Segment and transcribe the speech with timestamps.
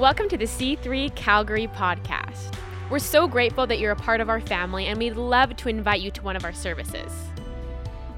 [0.00, 2.54] Welcome to the C3 Calgary podcast.
[2.88, 6.00] We're so grateful that you're a part of our family, and we'd love to invite
[6.00, 7.12] you to one of our services.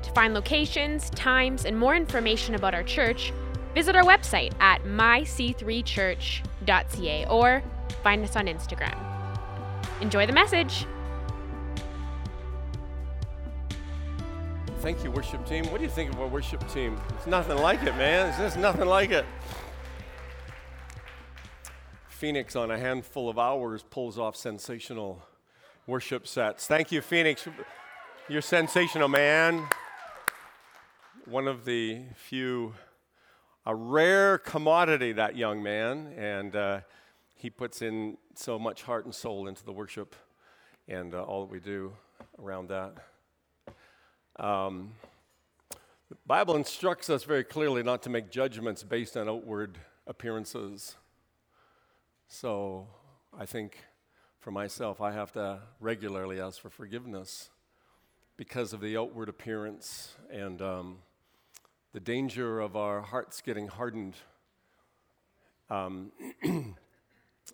[0.03, 3.33] To find locations, times, and more information about our church,
[3.75, 7.65] visit our website at myc3church.ca or
[8.05, 8.97] find us on Instagram.
[10.01, 10.87] Enjoy the message.
[14.79, 15.65] Thank you, worship team.
[15.73, 16.97] What do you think of our worship team?
[17.17, 18.29] It's nothing like it, man.
[18.29, 19.27] It's just nothing like it.
[22.23, 25.21] Phoenix, on a handful of hours, pulls off sensational
[25.89, 26.69] worship sets.
[26.69, 27.49] Thank you, Phoenix.
[28.29, 29.67] You're sensational, man.
[31.25, 32.75] One of the few,
[33.67, 36.15] a rare commodity, that young man.
[36.17, 36.81] And uh,
[37.35, 40.15] he puts in so much heart and soul into the worship
[40.87, 41.93] and uh, all that we do
[42.41, 42.95] around that.
[44.39, 44.93] Um,
[46.09, 50.95] the Bible instructs us very clearly not to make judgments based on outward appearances.
[52.35, 52.89] So
[53.39, 53.77] I think
[54.39, 57.51] for myself, I have to regularly ask for forgiveness
[58.39, 60.97] because of the outward appearance and um,
[61.93, 64.15] the danger of our hearts getting hardened.
[65.69, 66.11] Um,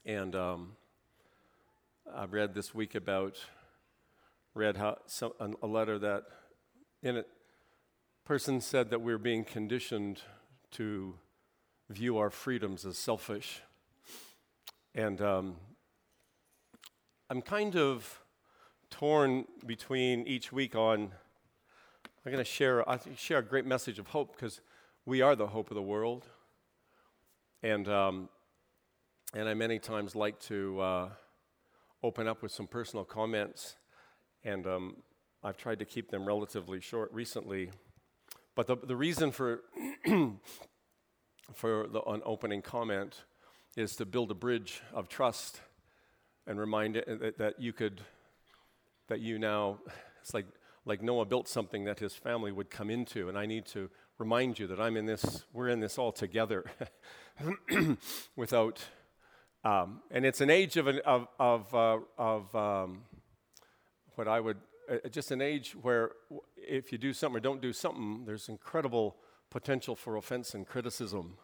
[0.07, 0.77] and um,
[2.15, 3.37] I read this week about,
[4.55, 4.99] read how,
[5.61, 6.23] a letter that
[7.03, 7.27] in it,
[8.25, 10.23] person said that we're being conditioned
[10.71, 11.15] to
[11.91, 13.63] view our freedoms as selfish.
[14.95, 15.57] And um,
[17.29, 18.23] I'm kind of
[18.91, 21.13] torn between each week on.
[22.25, 22.85] I'm going to share.
[23.17, 24.61] Share a great message of hope because
[25.05, 26.27] we are the hope of the world,
[27.63, 28.29] and um,
[29.35, 31.09] and I many times like to uh,
[32.03, 33.77] open up with some personal comments,
[34.43, 34.97] and um,
[35.45, 37.71] I've tried to keep them relatively short recently.
[38.55, 39.61] But the the reason for
[41.53, 43.25] for the, an opening comment
[43.79, 45.61] is to build a bridge of trust
[46.49, 48.01] and remind it that that you could,
[49.07, 49.79] that you now,
[50.21, 50.47] it's like,
[50.85, 53.89] like Noah built something that his family would come into, and I need to
[54.19, 56.65] remind you that I'm in this, we're in this all together
[58.37, 58.85] without,
[59.63, 63.03] um, and it's an age of, an, of, of, uh, of um,
[64.17, 64.57] what I would,
[64.91, 66.11] uh, just an age where
[66.57, 69.19] if you do something or don't do something, there's incredible
[69.51, 71.37] potential for offense and criticism.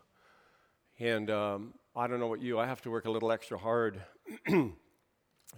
[1.01, 4.01] And um, I don't know what you, I have to work a little extra hard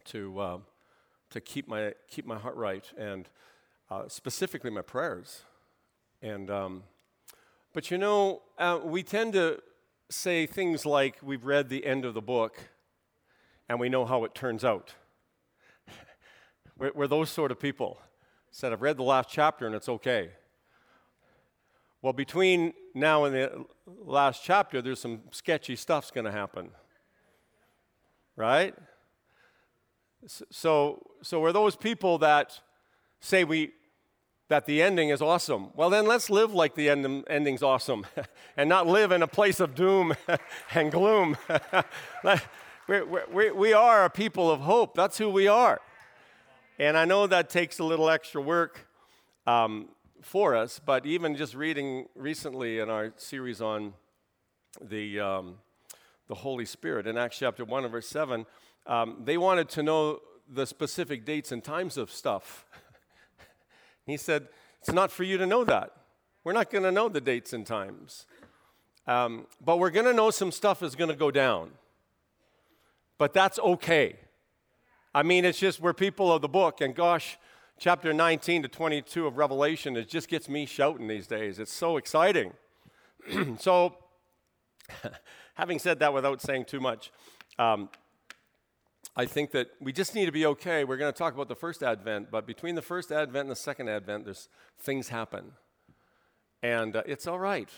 [0.06, 0.58] to, uh,
[1.28, 3.28] to keep, my, keep my heart right, and
[3.90, 5.42] uh, specifically my prayers.
[6.22, 6.84] And, um,
[7.74, 9.60] but you know, uh, we tend to
[10.08, 12.56] say things like we've read the end of the book
[13.68, 14.94] and we know how it turns out.
[16.78, 17.98] we're, we're those sort of people.
[18.50, 20.30] Said, I've read the last chapter and it's okay.
[22.00, 26.70] Well, between now in the last chapter, there's some sketchy stuff's going to happen.
[28.36, 28.74] Right?
[30.50, 32.60] So, so we're those people that
[33.20, 33.72] say we
[34.48, 35.70] that the ending is awesome.
[35.74, 38.06] Well, then let's live like the end, ending's awesome
[38.56, 40.14] and not live in a place of doom
[40.74, 41.36] and gloom.
[42.88, 43.02] we,
[43.32, 44.94] we, we are a people of hope.
[44.94, 45.80] That's who we are.
[46.78, 48.86] And I know that takes a little extra work.
[49.48, 49.88] Um,
[50.26, 53.94] for us, but even just reading recently in our series on
[54.80, 55.54] the, um,
[56.26, 58.44] the Holy Spirit in Acts chapter 1 and verse 7,
[58.88, 60.18] um, they wanted to know
[60.52, 62.66] the specific dates and times of stuff.
[64.06, 64.48] he said,
[64.80, 65.92] It's not for you to know that.
[66.42, 68.26] We're not going to know the dates and times.
[69.06, 71.70] Um, but we're going to know some stuff is going to go down.
[73.16, 74.16] But that's okay.
[75.14, 77.38] I mean, it's just we're people of the book, and gosh,
[77.78, 81.58] chapter 19 to 22 of Revelation, it just gets me shouting these days.
[81.58, 82.52] It's so exciting.
[83.58, 83.96] so,
[85.54, 87.10] having said that without saying too much,
[87.58, 87.88] um,
[89.14, 90.84] I think that we just need to be okay.
[90.84, 93.56] We're going to talk about the first advent, but between the first advent and the
[93.56, 94.48] second advent, there's
[94.78, 95.52] things happen.
[96.62, 97.70] And uh, it's all right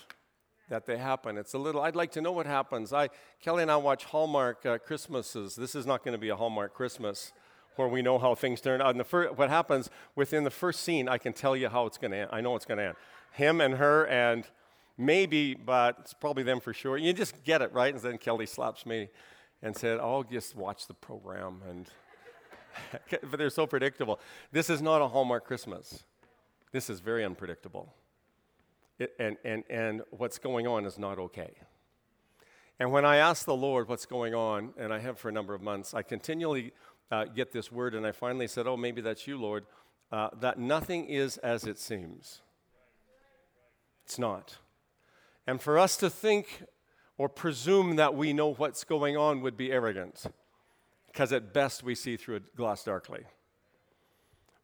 [0.69, 1.37] that they happen.
[1.37, 2.93] It's a little, I'd like to know what happens.
[2.93, 3.09] I,
[3.41, 5.55] Kelly and I watch Hallmark uh, Christmases.
[5.55, 7.31] This is not going to be a Hallmark Christmas
[7.79, 8.91] where we know how things turn out.
[8.91, 11.97] And the fir- what happens within the first scene, I can tell you how it's
[11.97, 12.29] going to end.
[12.31, 12.95] I know it's going to end.
[13.31, 14.45] Him and her, and
[14.97, 16.97] maybe, but it's probably them for sure.
[16.97, 17.93] You just get it, right?
[17.93, 19.09] And then Kelly slaps me
[19.61, 21.89] and said, "I'll just watch the program." And
[23.09, 24.19] but they're so predictable.
[24.51, 26.03] This is not a Hallmark Christmas.
[26.71, 27.93] This is very unpredictable.
[28.99, 31.51] It, and, and, and what's going on is not okay.
[32.79, 35.53] And when I ask the Lord what's going on, and I have for a number
[35.53, 36.71] of months, I continually
[37.11, 39.65] uh, get this word, and I finally said, Oh, maybe that's you, Lord,
[40.11, 42.41] uh, that nothing is as it seems.
[44.05, 44.57] It's not.
[45.45, 46.63] And for us to think
[47.17, 50.25] or presume that we know what's going on would be arrogant,
[51.07, 53.23] because at best we see through a glass darkly.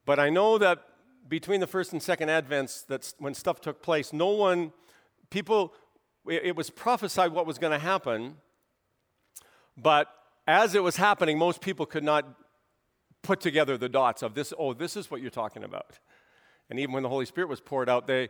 [0.06, 0.83] But I know that
[1.27, 4.71] between the first and second advents, that when stuff took place, no one,
[5.30, 5.74] people,
[6.27, 8.38] it was prophesied what was going to happen,
[9.75, 10.07] but
[10.47, 12.25] as it was happening, most people could not
[13.21, 16.00] put together the dots of this, oh, this is what you're talking about.
[16.69, 18.30] And even when the Holy Spirit was poured out, they,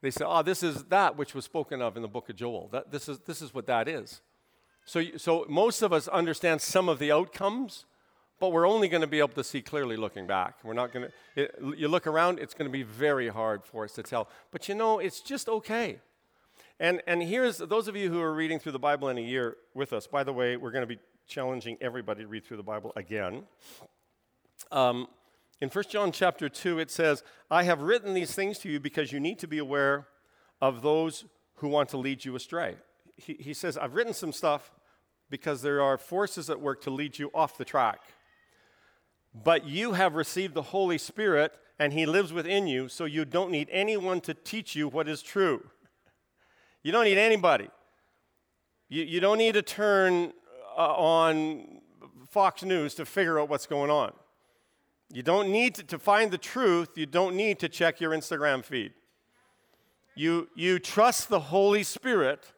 [0.00, 2.68] they said, oh, this is that which was spoken of in the book of Joel.
[2.72, 4.20] That, this, is, this is what that is.
[4.84, 7.84] So, so most of us understand some of the outcomes,
[8.40, 10.58] but we're only going to be able to see clearly looking back.
[10.62, 13.92] We're not going to, you look around, it's going to be very hard for us
[13.94, 14.28] to tell.
[14.52, 15.98] But you know, it's just okay.
[16.80, 19.56] And, and here's those of you who are reading through the Bible in a year
[19.74, 20.06] with us.
[20.06, 23.42] By the way, we're going to be challenging everybody to read through the Bible again.
[24.72, 25.06] Um,
[25.60, 29.12] in 1 John chapter 2, it says, I have written these things to you because
[29.12, 30.08] you need to be aware
[30.60, 31.26] of those
[31.56, 32.76] who want to lead you astray.
[33.16, 34.72] He, he says, I've written some stuff
[35.28, 38.00] because there are forces at work to lead you off the track.
[39.34, 43.50] But you have received the Holy Spirit, and He lives within you, so you don't
[43.50, 45.66] need anyone to teach you what is true.
[46.82, 47.68] You don't need anybody.
[48.88, 50.32] You, you don't need to turn
[50.78, 51.80] Uh, on
[52.30, 54.12] Fox News to figure out what's going on.
[55.12, 58.64] You don't need to, to find the truth, you don't need to check your Instagram
[58.64, 58.92] feed.
[60.14, 62.52] You, you trust the Holy Spirit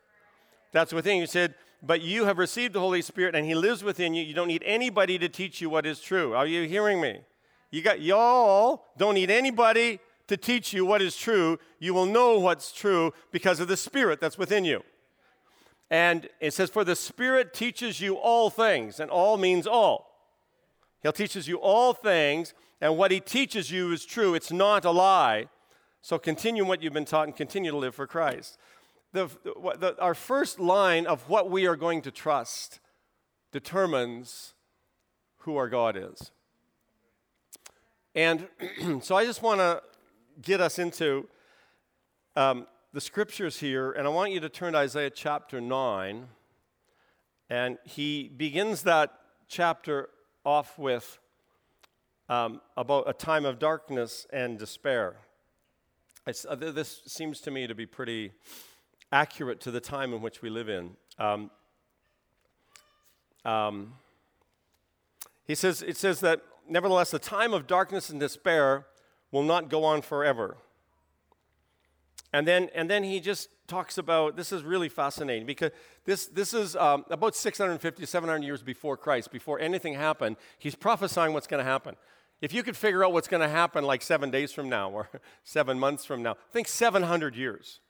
[0.71, 1.23] that's within you.
[1.23, 4.23] You said, but you have received the Holy Spirit and He lives within you.
[4.23, 6.35] You don't need anybody to teach you what is true.
[6.35, 7.21] Are you hearing me?
[7.71, 11.59] You got y'all don't need anybody to teach you what is true.
[11.79, 14.83] You will know what's true because of the Spirit that's within you.
[15.91, 20.11] And it says, For the Spirit teaches you all things, and all means all.
[21.03, 24.35] He'll teaches you all things, and what he teaches you is true.
[24.35, 25.49] It's not a lie.
[26.03, 28.59] So continue what you've been taught and continue to live for Christ.
[29.13, 32.79] The, the, our first line of what we are going to trust
[33.53, 34.55] determines
[35.39, 36.31] who our God is.
[38.15, 38.49] And
[39.03, 39.83] so I just want to
[40.41, 41.29] get us into
[42.37, 46.27] um, the scriptures here, and I want you to turn to Isaiah chapter 9.
[47.49, 49.13] And he begins that
[49.49, 50.09] chapter
[50.45, 51.19] off with
[52.29, 55.17] um, about a time of darkness and despair.
[56.27, 58.33] Uh, this seems to me to be pretty
[59.13, 60.97] accurate to the time in which we live in.
[61.19, 61.51] Um,
[63.45, 63.95] um,
[65.45, 68.87] he says, it says that, nevertheless, the time of darkness and despair
[69.31, 70.57] will not go on forever.
[72.33, 75.71] And then, and then he just talks about this is really fascinating because
[76.05, 80.37] this, this is um, about 650, 700 years before Christ, before anything happened.
[80.59, 81.97] He's prophesying what's going to happen.
[82.41, 85.09] If you could figure out what's going to happen like seven days from now or
[85.45, 87.81] seven months from now, think 700 years.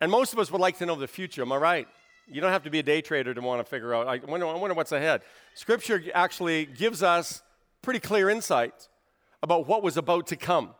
[0.00, 1.88] And most of us would like to know the future, am I right?
[2.30, 4.06] You don't have to be a day trader to want to figure out.
[4.06, 5.22] I wonder, I wonder what's ahead.
[5.54, 7.42] Scripture actually gives us
[7.82, 8.88] pretty clear insight
[9.42, 10.74] about what was about to come.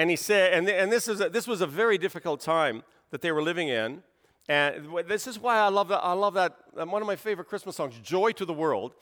[0.00, 3.20] And he said, and, and this, is a, this was a very difficult time that
[3.20, 4.02] they were living in.
[4.48, 5.98] And this is why I love that.
[5.98, 6.56] I love that.
[6.72, 8.94] One of my favorite Christmas songs, Joy to the World.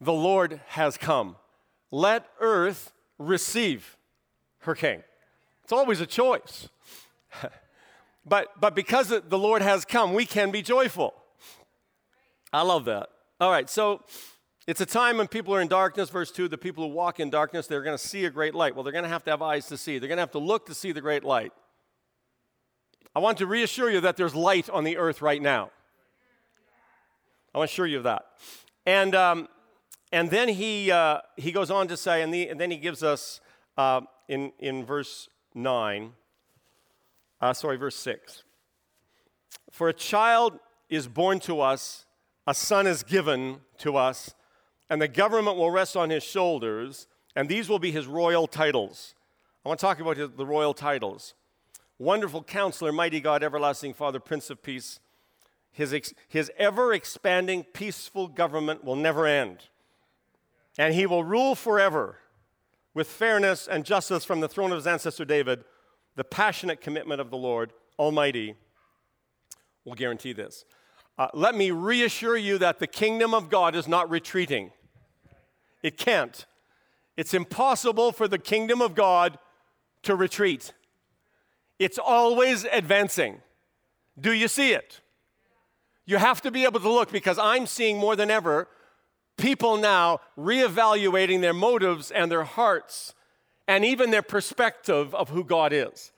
[0.00, 1.34] The Lord has come.
[1.90, 3.96] Let earth receive
[4.60, 5.02] her king.
[5.64, 6.68] It's always a choice.
[8.24, 11.14] but, but because the Lord has come, we can be joyful.
[12.52, 13.08] I love that.
[13.40, 14.04] All right, so
[14.66, 16.08] it's a time when people are in darkness.
[16.10, 18.74] Verse 2 the people who walk in darkness, they're going to see a great light.
[18.74, 19.98] Well, they're going to have to have eyes to see.
[19.98, 21.52] They're going to have to look to see the great light.
[23.14, 25.70] I want to reassure you that there's light on the earth right now.
[27.54, 28.24] I want to assure you of that.
[28.86, 29.48] And, um,
[30.12, 33.02] and then he, uh, he goes on to say, and, the, and then he gives
[33.02, 33.40] us
[33.76, 36.12] uh, in, in verse 9,
[37.40, 38.44] uh, sorry, verse 6.
[39.70, 42.06] For a child is born to us,
[42.46, 44.34] a son is given to us,
[44.92, 49.14] and the government will rest on his shoulders, and these will be his royal titles.
[49.64, 51.32] I want to talk about the royal titles.
[51.98, 55.00] Wonderful counselor, mighty God, everlasting Father, Prince of Peace.
[55.70, 59.60] His, ex- his ever expanding, peaceful government will never end.
[60.76, 62.18] And he will rule forever
[62.92, 65.64] with fairness and justice from the throne of his ancestor David.
[66.16, 68.56] The passionate commitment of the Lord Almighty
[69.86, 70.66] will guarantee this.
[71.16, 74.70] Uh, let me reassure you that the kingdom of God is not retreating.
[75.82, 76.46] It can't.
[77.16, 79.38] It's impossible for the kingdom of God
[80.02, 80.72] to retreat.
[81.78, 83.40] It's always advancing.
[84.20, 85.00] Do you see it?
[86.04, 88.68] You have to be able to look because I'm seeing more than ever
[89.36, 93.14] people now reevaluating their motives and their hearts
[93.66, 96.12] and even their perspective of who God is.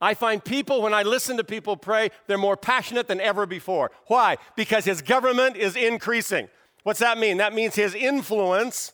[0.00, 3.90] I find people, when I listen to people pray, they're more passionate than ever before.
[4.06, 4.38] Why?
[4.56, 6.48] Because his government is increasing.
[6.84, 7.36] What's that mean?
[7.36, 8.92] That means his influence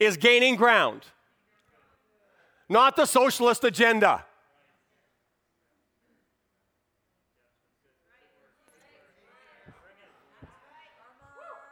[0.00, 1.02] is gaining ground,
[2.68, 4.24] not the socialist agenda.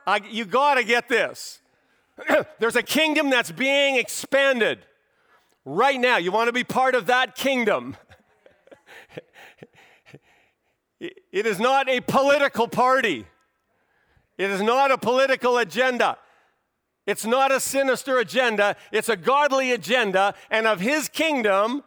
[0.06, 1.60] I, you got to get this.
[2.58, 4.78] There's a kingdom that's being expanded
[5.66, 6.16] right now.
[6.16, 7.94] You want to be part of that kingdom.
[11.00, 13.26] it is not a political party,
[14.38, 16.16] it is not a political agenda.
[17.08, 21.82] It's not a sinister agenda, it's a godly agenda, and of his kingdom,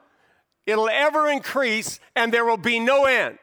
[0.66, 3.38] it'll ever increase and there will be no end.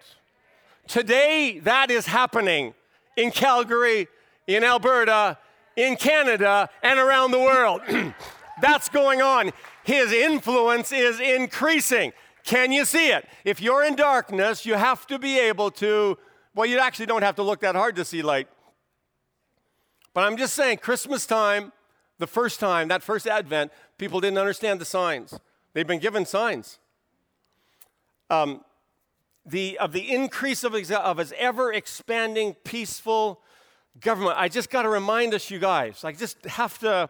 [0.88, 2.75] Today, that is happening
[3.16, 4.08] in Calgary,
[4.49, 5.38] in Alberta,
[5.76, 7.80] in Canada, and around the world.
[8.61, 9.52] That's going on.
[9.85, 12.12] His influence is increasing.
[12.42, 13.25] Can you see it?
[13.44, 16.18] If you're in darkness, you have to be able to,
[16.56, 18.49] well, you actually don't have to look that hard to see light.
[20.15, 21.73] But I'm just saying, Christmas time,
[22.19, 25.38] the first time, that first Advent, people didn't understand the signs.
[25.73, 26.79] They've been given signs.
[28.31, 28.65] Um,
[29.47, 33.41] the, of the increase of, of his ever expanding, peaceful
[34.00, 34.37] government.
[34.38, 37.09] I just got to remind us, you guys, I just have to,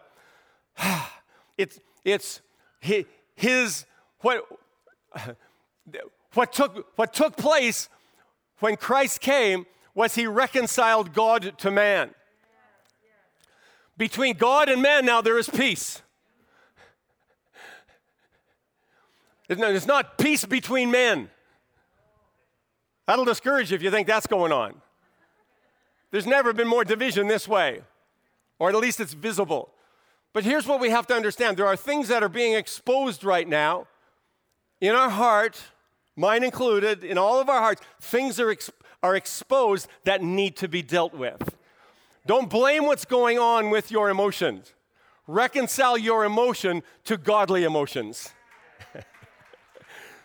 [1.57, 2.41] it's, it's
[3.35, 3.85] his,
[4.21, 4.45] what,
[6.33, 7.89] what, took, what took place
[8.59, 12.11] when Christ came was he reconciled God to man.
[13.99, 16.01] Between God and man, now there is peace.
[19.49, 21.29] It's not peace between men.
[23.07, 24.81] That'll discourage you if you think that's going on.
[26.11, 27.81] There's never been more division this way,
[28.57, 29.69] or at least it's visible.
[30.31, 33.47] But here's what we have to understand there are things that are being exposed right
[33.47, 33.87] now
[34.79, 35.61] in our heart,
[36.15, 37.81] mine included, in all of our hearts.
[37.99, 38.71] Things are, ex-
[39.03, 41.57] are exposed that need to be dealt with.
[42.25, 44.73] Don't blame what's going on with your emotions.
[45.27, 48.29] Reconcile your emotion to godly emotions.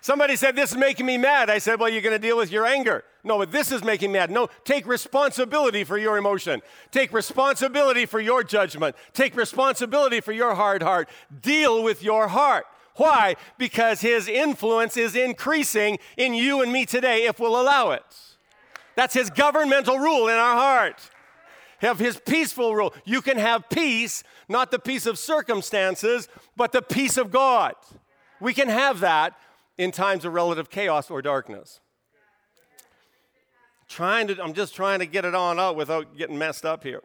[0.00, 1.50] Somebody said, This is making me mad.
[1.50, 3.04] I said, Well, you're going to deal with your anger.
[3.22, 4.30] No, but this is making me mad.
[4.30, 6.60] No, take responsibility for your emotion.
[6.90, 8.96] Take responsibility for your judgment.
[9.12, 11.08] Take responsibility for your hard heart.
[11.42, 12.66] Deal with your heart.
[12.96, 13.36] Why?
[13.58, 18.04] Because his influence is increasing in you and me today if we'll allow it.
[18.94, 21.10] That's his governmental rule in our heart.
[21.84, 22.94] Have his peaceful rule.
[23.04, 27.74] You can have peace, not the peace of circumstances, but the peace of God.
[28.40, 29.38] We can have that
[29.76, 31.80] in times of relative chaos or darkness.
[33.86, 37.02] Trying to, I'm just trying to get it on out without getting messed up here.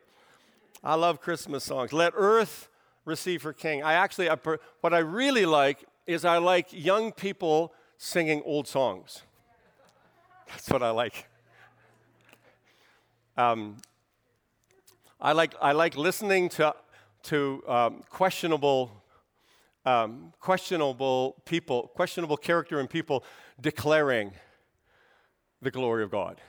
[0.82, 1.92] I love Christmas songs.
[1.92, 2.70] Let earth
[3.04, 3.84] receive her king.
[3.84, 4.38] I actually, I,
[4.80, 9.24] what I really like is I like young people singing old songs.
[10.48, 11.28] That's what I like.
[13.36, 13.76] Um,
[15.22, 16.74] I like I like listening to
[17.24, 18.92] to um, questionable
[19.86, 23.24] um, questionable people, questionable character and people
[23.60, 24.32] declaring
[25.62, 26.40] the glory of God.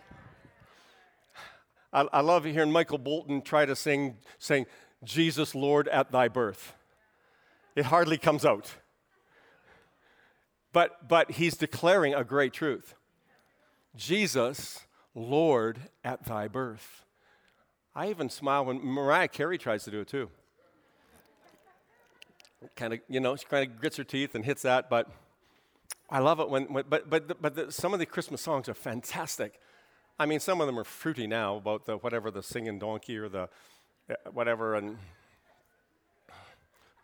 [1.92, 4.66] I, I love hearing Michael Bolton try to sing, saying,
[5.02, 6.74] Jesus, Lord, at thy birth.
[7.74, 8.74] It hardly comes out.
[10.72, 12.94] But, but he's declaring a great truth
[13.96, 14.80] Jesus,
[15.14, 17.04] Lord, at thy birth.
[17.94, 20.30] I even smile when Mariah Carey tries to do it too
[22.76, 25.08] kind of, you know, she kind of grits her teeth and hits that, but
[26.10, 28.74] I love it when, when but, but, but the, some of the Christmas songs are
[28.74, 29.60] fantastic.
[30.18, 33.28] I mean, some of them are fruity now about the whatever, the singing donkey or
[33.28, 33.48] the
[34.10, 34.98] uh, whatever, and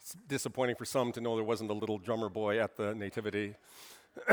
[0.01, 3.55] it's disappointing for some to know there wasn't a little drummer boy at the nativity.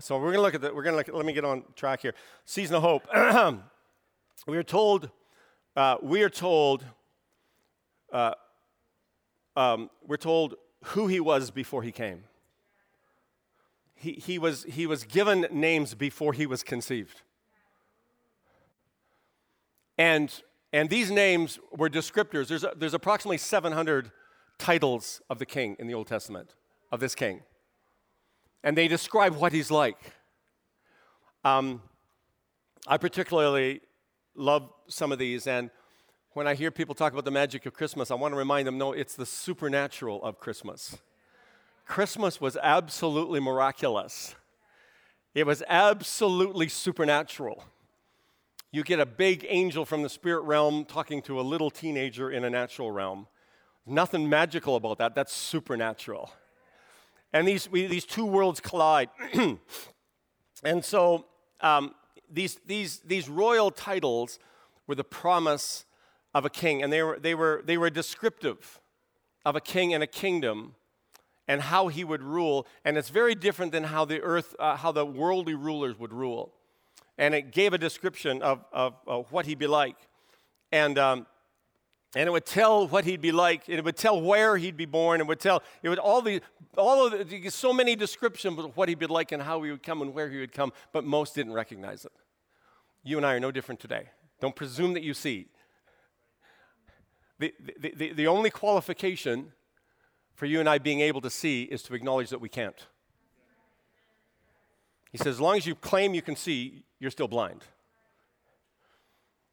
[0.00, 0.74] so we're going to look at that.
[0.74, 2.14] We're going to let me get on track here.
[2.44, 3.06] Season of hope.
[4.46, 5.10] we are told,
[5.76, 6.84] uh, we are told,
[8.12, 8.32] uh,
[9.54, 10.54] um, we're told
[10.84, 12.24] who he was before he came.
[13.94, 17.22] He, he, was, he was given names before he was conceived.
[19.98, 20.32] And,
[20.72, 22.48] and these names were descriptors.
[22.48, 24.10] There's, there's approximately 700
[24.58, 26.54] titles of the king in the Old Testament,
[26.90, 27.42] of this king.
[28.62, 29.98] And they describe what he's like.
[31.44, 31.82] Um,
[32.86, 33.80] I particularly
[34.36, 35.70] love some of these, and
[36.34, 38.78] when I hear people talk about the magic of Christmas, I want to remind them
[38.78, 40.98] no, it's the supernatural of Christmas.
[41.86, 44.34] Christmas was absolutely miraculous,
[45.34, 47.64] it was absolutely supernatural.
[48.72, 52.44] You get a big angel from the spirit realm talking to a little teenager in
[52.44, 53.26] a natural realm.
[53.86, 56.30] Nothing magical about that, that's supernatural.
[57.32, 59.08] And these, we, these two worlds collide.
[60.62, 61.26] And so
[61.60, 61.94] um,
[62.32, 64.38] these, these, these royal titles
[64.86, 65.84] were the promise
[66.34, 68.80] of a king, and they were, they, were, they were descriptive
[69.44, 70.74] of a king and a kingdom
[71.48, 72.66] and how he would rule.
[72.84, 76.52] And it's very different than how the earth, uh, how the worldly rulers would rule.
[77.18, 79.96] And it gave a description of, of, of what he'd be like.
[80.72, 81.26] And, um,
[82.16, 83.68] and it would tell what he'd be like.
[83.68, 85.20] And it would tell where he'd be born.
[85.20, 86.40] It would tell, it would all the,
[86.74, 89.82] all of the, so many descriptions of what he'd be like and how he would
[89.82, 92.12] come and where he would come, but most didn't recognize it.
[93.04, 94.08] You and I are no different today.
[94.40, 95.48] Don't presume that you see.
[97.38, 99.52] The, the, the, the only qualification
[100.34, 102.86] for you and I being able to see is to acknowledge that we can't.
[105.12, 107.64] He says, as long as you claim you can see, you're still blind.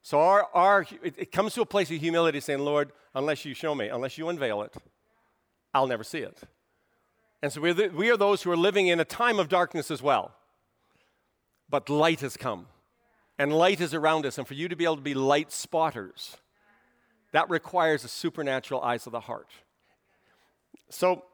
[0.04, 3.54] So our, our, it, it comes to a place of humility saying, Lord, unless you
[3.54, 4.74] show me, unless you unveil it,
[5.72, 6.42] I'll never see it.
[7.42, 9.90] And so we're the, we are those who are living in a time of darkness
[9.90, 10.32] as well.
[11.70, 12.66] But light has come,
[13.38, 14.36] and light is around us.
[14.36, 16.36] And for you to be able to be light spotters,
[17.32, 19.48] that requires a supernatural eyes of the heart.
[20.90, 21.24] So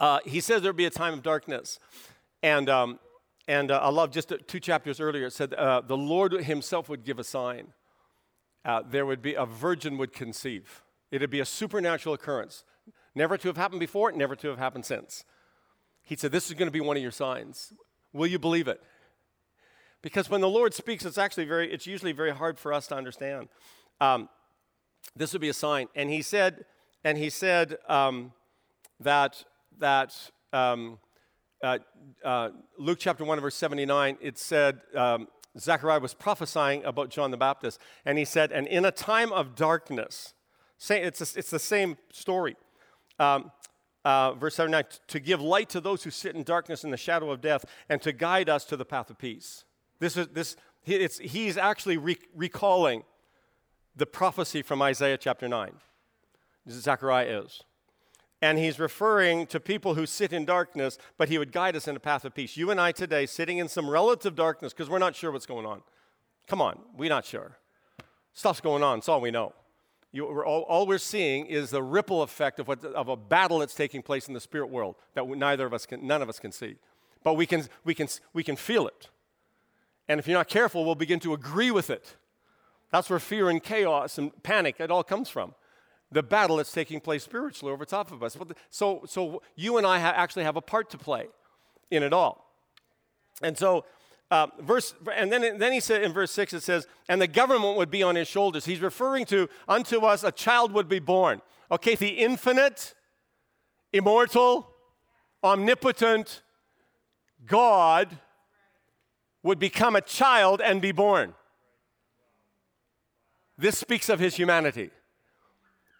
[0.00, 1.78] uh, he says there'll be a time of darkness.
[2.42, 2.98] And, um,
[3.48, 7.02] and uh, I love just two chapters earlier, it said uh, the Lord himself would
[7.02, 7.72] give a sign.
[8.62, 10.82] Uh, there would be a virgin would conceive.
[11.10, 12.64] It'd be a supernatural occurrence.
[13.14, 15.24] Never to have happened before, never to have happened since.
[16.02, 17.72] He said, This is going to be one of your signs.
[18.12, 18.82] Will you believe it?
[20.02, 22.96] Because when the Lord speaks, it's actually very, it's usually very hard for us to
[22.96, 23.48] understand.
[23.98, 24.28] Um,
[25.16, 25.88] this would be a sign.
[25.94, 26.66] And he said,
[27.02, 28.32] and he said um,
[29.00, 29.42] that,
[29.78, 30.14] that
[30.52, 30.98] um,
[31.62, 31.78] uh,
[32.24, 37.36] uh, Luke chapter 1, verse 79, it said, um, Zechariah was prophesying about John the
[37.36, 40.34] Baptist, and he said, And in a time of darkness,
[40.76, 42.56] say, it's, a, it's the same story.
[43.18, 43.50] Um,
[44.04, 47.30] uh, verse 79 to give light to those who sit in darkness and the shadow
[47.30, 49.64] of death, and to guide us to the path of peace.
[49.98, 53.02] This is, this, it's, he's actually re- recalling
[53.96, 55.72] the prophecy from Isaiah chapter 9.
[56.70, 57.62] Zechariah is.
[58.40, 61.96] And he's referring to people who sit in darkness, but he would guide us in
[61.96, 62.56] a path of peace.
[62.56, 65.66] You and I today, sitting in some relative darkness because we're not sure what's going
[65.66, 65.82] on.
[66.46, 67.58] Come on, we're not sure.
[68.32, 69.54] Stuff's going on, it's all we know.
[70.12, 73.58] You, we're all, all, we're seeing is the ripple effect of, what, of a battle
[73.58, 76.38] that's taking place in the spirit world that neither of us can, none of us
[76.38, 76.76] can see.
[77.22, 79.10] But we can, we, can, we can feel it.
[80.08, 82.16] And if you're not careful, we'll begin to agree with it.
[82.90, 85.54] That's where fear and chaos and panic, it all comes from
[86.10, 88.36] the battle that's taking place spiritually over top of us.
[88.70, 91.26] So, so you and I ha- actually have a part to play
[91.90, 92.46] in it all.
[93.42, 93.84] And so,
[94.30, 97.76] uh, verse, and then, then he said in verse 6, it says, and the government
[97.76, 98.64] would be on his shoulders.
[98.64, 101.40] He's referring to, unto us a child would be born.
[101.70, 102.94] Okay, the infinite,
[103.92, 104.70] immortal,
[105.42, 106.42] omnipotent
[107.46, 108.18] God
[109.42, 111.34] would become a child and be born.
[113.56, 114.90] This speaks of his humanity.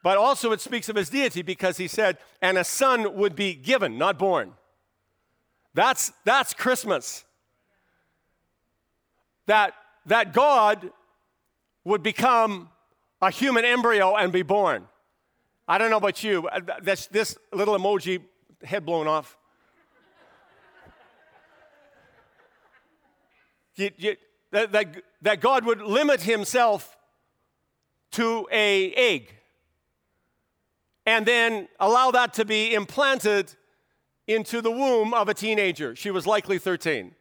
[0.08, 3.52] But also it speaks of his deity because he said, and a son would be
[3.52, 4.54] given, not born.
[5.74, 7.26] That's, that's Christmas.
[9.44, 9.74] That,
[10.06, 10.92] that God
[11.84, 12.70] would become
[13.20, 14.88] a human embryo and be born.
[15.68, 18.22] I don't know about you, uh, that's this little emoji,
[18.64, 19.36] head blown off.
[23.74, 24.16] You, you,
[24.52, 26.96] that, that, that God would limit himself
[28.12, 29.34] to a egg
[31.08, 33.54] and then allow that to be implanted
[34.26, 35.96] into the womb of a teenager.
[35.96, 37.14] She was likely 13.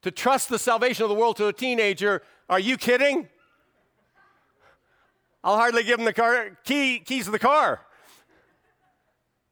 [0.00, 3.28] To trust the salvation of the world to a teenager, are you kidding?
[5.44, 7.82] I'll hardly give him the car, key, keys of the car.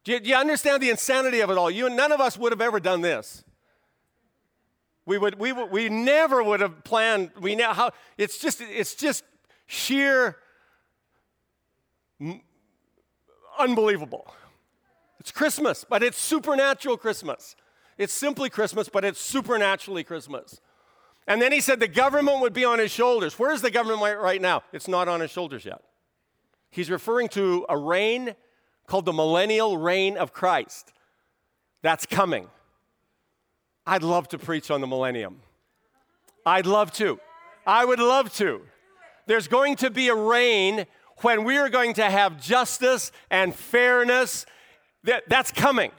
[0.05, 1.70] Do you, do you, understand the insanity of it all?
[1.70, 3.44] You, none of us would have ever done this.
[5.05, 7.31] We, would, we, we never would have planned.
[7.38, 9.22] We know how, it's, just, it's just
[9.66, 10.38] sheer
[13.59, 14.33] unbelievable.
[15.21, 17.57] It's Christmas, but it's supernatural Christmas.
[17.97, 20.61] It's simply Christmas, but it's supernaturally Christmas.
[21.27, 23.38] And then he said the government would be on his shoulders.
[23.38, 24.62] Where is the government right now?
[24.73, 25.83] It's not on his shoulders yet.
[26.71, 28.35] He's referring to a reign
[28.87, 30.93] called the millennial reign of Christ.
[31.83, 32.49] That's coming.
[33.87, 35.40] I'd love to preach on the millennium.
[36.45, 37.19] I'd love to.
[37.67, 38.62] I would love to.
[39.27, 40.87] There's going to be a reign
[41.18, 44.46] when we are going to have justice and fairness.
[45.05, 45.92] That, that's coming.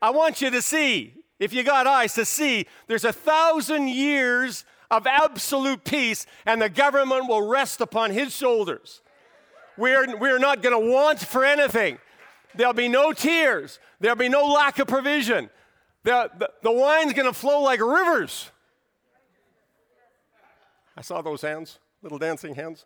[0.00, 4.64] I want you to see, if you got eyes to see, there's a thousand years
[4.90, 9.00] of absolute peace, and the government will rest upon his shoulders.
[9.78, 11.98] We're, we're not going to want for anything.
[12.54, 15.48] There'll be no tears, there'll be no lack of provision.
[16.04, 18.50] The, the, the wine's going to flow like rivers.
[20.96, 22.84] I saw those hands, little dancing hands.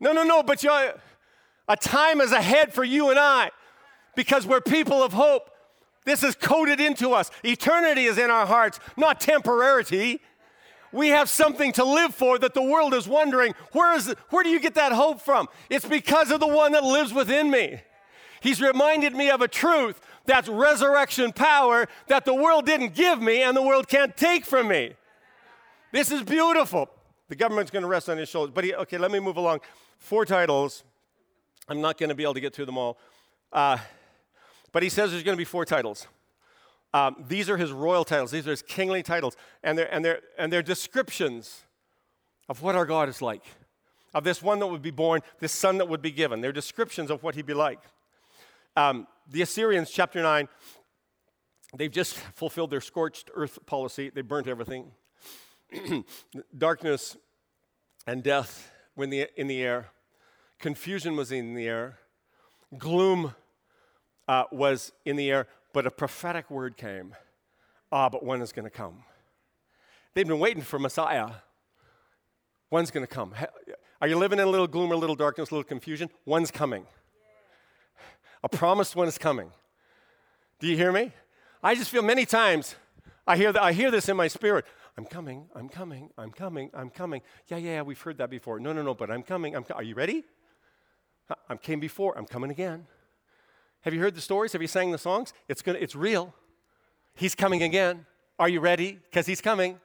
[0.00, 0.70] No, no, no, but you,
[1.68, 3.50] a time is ahead for you and I
[4.14, 5.50] because we're people of hope.
[6.04, 7.30] This is coded into us.
[7.44, 10.20] Eternity is in our hearts, not temporarity.
[10.90, 14.42] We have something to live for that the world is wondering where, is it, where
[14.42, 15.48] do you get that hope from?
[15.68, 17.80] It's because of the one that lives within me.
[18.40, 23.42] He's reminded me of a truth that's resurrection power that the world didn't give me
[23.42, 24.94] and the world can't take from me.
[25.92, 26.88] This is beautiful.
[27.28, 28.52] The government's going to rest on his shoulders.
[28.54, 29.60] But he, okay, let me move along.
[29.98, 30.84] Four titles.
[31.68, 32.98] I'm not going to be able to get through them all.
[33.52, 33.78] Uh,
[34.72, 36.06] but he says there's going to be four titles.
[36.94, 40.20] Um, these are his royal titles, these are his kingly titles, and they're, and, they're,
[40.38, 41.62] and they're descriptions
[42.48, 43.44] of what our God is like,
[44.14, 46.40] of this one that would be born, this son that would be given.
[46.40, 47.80] They're descriptions of what he'd be like.
[48.74, 50.48] Um, the Assyrians, chapter 9,
[51.76, 54.90] they've just fulfilled their scorched earth policy, they burnt everything.
[56.56, 57.16] Darkness
[58.06, 59.88] and death were in the, in the air,
[60.58, 61.98] confusion was in the air,
[62.76, 63.34] gloom
[64.26, 67.14] uh, was in the air, but a prophetic word came.
[67.90, 69.04] Ah, but when is going to come?
[70.14, 71.30] They've been waiting for Messiah.
[72.70, 73.34] When's going to come?
[74.00, 76.10] Are you living in a little gloom or a little darkness, a little confusion?
[76.24, 76.86] One's coming.
[78.42, 79.50] A promised one is coming.
[80.60, 81.12] Do you hear me?
[81.62, 82.76] I just feel many times
[83.26, 84.64] I hear, that, I hear this in my spirit.
[84.98, 87.22] I'm coming, I'm coming, I'm coming, I'm coming.
[87.46, 88.58] Yeah, yeah, yeah, we've heard that before.
[88.58, 89.54] No, no, no, but I'm coming.
[89.54, 90.24] I'm co- Are you ready?
[91.48, 92.84] I came before, I'm coming again.
[93.82, 94.54] Have you heard the stories?
[94.54, 95.32] Have you sang the songs?
[95.46, 96.34] It's, gonna, it's real.
[97.14, 98.06] He's coming again.
[98.40, 98.98] Are you ready?
[99.08, 99.78] Because he's coming.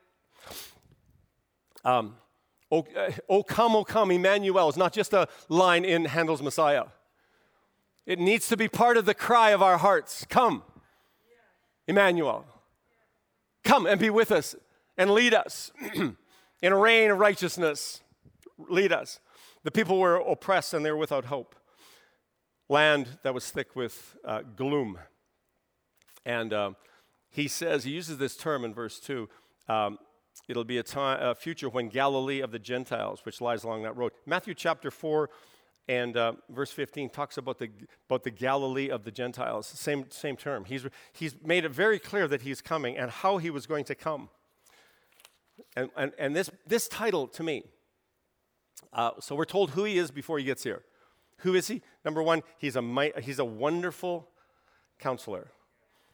[1.85, 2.15] Um,
[2.71, 6.85] oh, uh, oh, come, oh, come, Emmanuel is not just a line in Handel's Messiah.
[8.07, 10.25] It needs to be part of the cry of our hearts.
[10.27, 10.63] Come,
[11.87, 12.45] Emmanuel.
[13.63, 14.55] Come and be with us
[14.97, 16.15] and lead us in
[16.61, 18.01] a reign of righteousness.
[18.69, 19.19] Lead us.
[19.63, 21.55] The people were oppressed and they were without hope
[22.69, 24.97] land that was thick with uh, gloom.
[26.25, 26.71] And uh,
[27.29, 29.29] he says, he uses this term in verse 2
[29.69, 29.97] um,
[30.49, 33.95] it'll be a, time, a future when Galilee of the Gentiles, which lies along that
[33.95, 34.11] road.
[34.25, 35.29] Matthew chapter 4
[35.87, 37.69] and uh, verse 15 talks about the,
[38.09, 40.65] about the Galilee of the Gentiles, same, same term.
[40.65, 43.95] He's, he's made it very clear that he's coming and how he was going to
[43.95, 44.29] come.
[45.75, 47.63] And, and, and this, this title to me,
[48.91, 50.83] uh, so we're told who he is before he gets here.
[51.37, 51.81] Who is he?
[52.05, 54.29] Number one, he's a, he's a wonderful
[54.99, 55.47] counselor.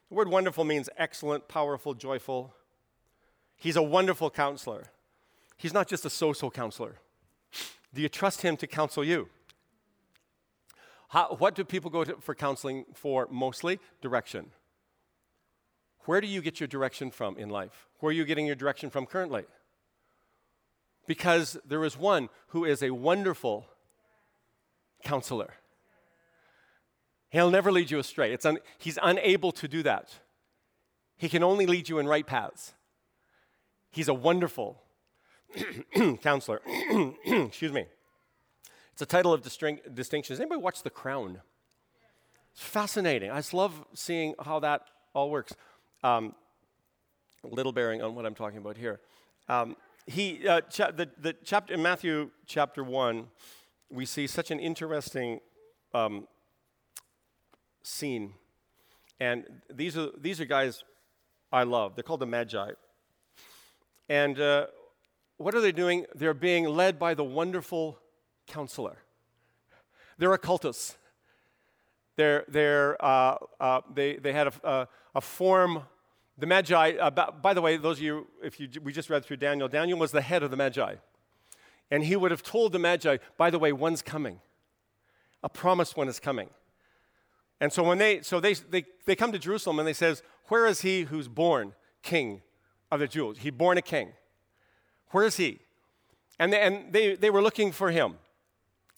[0.10, 2.54] The word wonderful means excellent, powerful, joyful.
[3.56, 4.86] He's a wonderful counselor.
[5.58, 6.96] He's not just a so so counselor.
[7.94, 9.30] Do you trust him to counsel you?
[11.10, 13.80] How, what do people go to, for counseling for mostly?
[14.02, 14.52] Direction.
[16.06, 17.89] Where do you get your direction from in life?
[18.00, 19.46] Where are you getting your direction from currently?
[21.08, 23.66] Because there is one who is a wonderful
[25.04, 25.54] counselor.
[27.30, 28.36] He'll never lead you astray.
[28.44, 30.14] Un, he's unable to do that.
[31.18, 32.74] He can only lead you in right paths.
[33.92, 34.82] He's a wonderful
[36.22, 36.62] counselor.
[37.26, 37.86] Excuse me.
[38.94, 40.34] It's a title of distinction.
[40.34, 41.42] Has anybody watched The Crown?
[42.52, 43.32] It's fascinating.
[43.32, 44.82] I just love seeing how that
[45.14, 45.54] all works.
[46.04, 46.36] Um,
[47.44, 49.00] little bearing on what I'm talking about here.
[49.48, 49.76] Um,
[50.06, 53.28] he, uh, cha- the, the chapter in Matthew chapter 1,
[53.90, 55.40] we see such an interesting
[55.94, 56.28] um,
[57.84, 58.34] scene.
[59.20, 60.84] And these are, these are guys
[61.52, 61.96] I love.
[61.96, 62.72] They're called the Magi.
[64.08, 64.68] And uh,
[65.38, 66.06] what are they doing?
[66.16, 68.00] They're being led by the wonderful
[68.48, 68.98] counselor.
[70.18, 70.98] They're occultists.
[72.16, 75.84] They're, they're, uh, uh, they, they had a, a, a form,
[76.40, 79.38] the Magi, uh, by the way, those of you, if you, we just read through
[79.38, 80.96] Daniel, Daniel was the head of the Magi.
[81.92, 84.40] And he would have told the Magi, by the way, one's coming.
[85.44, 86.50] A promised one is coming.
[87.60, 90.66] And so when they so they, they, they come to Jerusalem and they says, Where
[90.66, 91.74] is he who's born
[92.04, 92.42] king
[92.92, 93.40] of the Jews?
[93.40, 94.14] He born a king.
[95.12, 95.60] Where is he?
[96.38, 98.16] And they, and they, they were looking for him.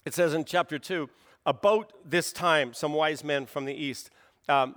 [0.05, 1.09] It says in chapter 2,
[1.45, 4.11] about this time, some wise men from the east,
[4.47, 4.75] um,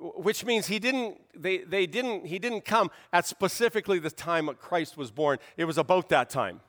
[0.00, 4.96] which means he didn't, they, they didn't, he didn't come at specifically the time Christ
[4.96, 5.38] was born.
[5.56, 6.60] It was about that time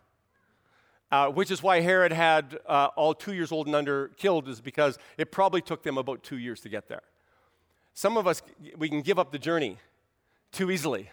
[1.11, 4.61] uh, which is why Herod had uh, all two years old and under killed, is
[4.61, 7.03] because it probably took them about two years to get there.
[7.93, 8.41] Some of us,
[8.77, 9.77] we can give up the journey
[10.53, 11.09] too easily.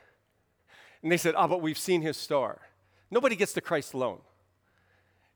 [1.03, 2.61] And they said, Oh, but we've seen his star.
[3.11, 4.21] Nobody gets to Christ alone.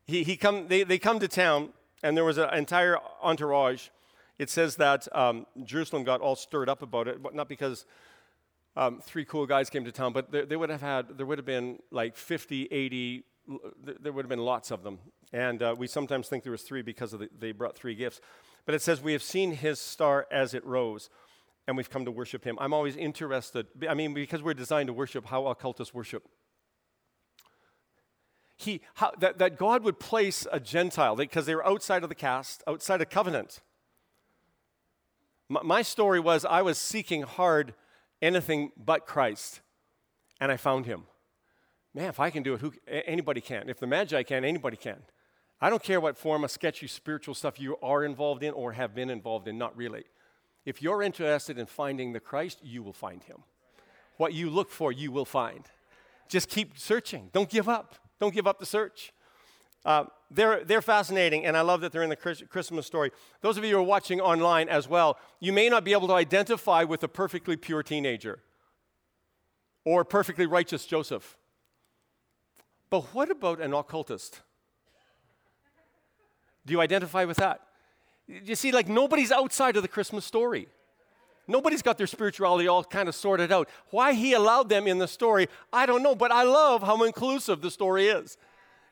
[0.05, 1.69] He, he come, they, they come to town,
[2.01, 3.89] and there was an entire entourage,
[4.39, 7.85] it says that um, Jerusalem got all stirred up about it, but not because
[8.75, 11.37] um, three cool guys came to town, but there, they would have had, there would
[11.37, 13.23] have been like 50, 80,
[14.01, 14.99] there would have been lots of them.
[15.31, 18.21] And uh, we sometimes think there was three because the, they brought three gifts.
[18.65, 21.09] But it says, we have seen his star as it rose,
[21.67, 22.57] and we've come to worship him.
[22.59, 26.27] I'm always interested, I mean, because we're designed to worship how occultists worship.
[28.55, 32.15] He, how, that, that God would place a Gentile, because they were outside of the
[32.15, 33.61] caste, outside of covenant.
[35.49, 37.73] My, story was I was seeking hard
[38.21, 39.61] anything but Christ,
[40.39, 41.03] and I found him.
[41.93, 43.69] Man, if I can do it, who, anybody can.
[43.69, 45.03] If the Magi can, anybody can.
[45.61, 48.95] I don't care what form of sketchy spiritual stuff you are involved in or have
[48.95, 50.05] been involved in, not really.
[50.65, 53.43] If you're interested in finding the Christ, you will find him.
[54.17, 55.65] What you look for, you will find.
[56.27, 57.29] Just keep searching.
[57.33, 57.95] Don't give up.
[58.19, 59.11] Don't give up the search.
[59.85, 63.11] Uh, they're, they're fascinating, and I love that they're in the Christmas story.
[63.41, 66.13] Those of you who are watching online as well, you may not be able to
[66.13, 68.39] identify with a perfectly pure teenager
[69.85, 71.37] or perfectly righteous Joseph.
[72.89, 74.41] But what about an occultist?
[76.65, 77.61] Do you identify with that?
[78.27, 80.67] You see, like nobody's outside of the Christmas story.
[81.47, 83.67] Nobody's got their spirituality all kind of sorted out.
[83.89, 87.61] Why he allowed them in the story, I don't know, but I love how inclusive
[87.61, 88.37] the story is.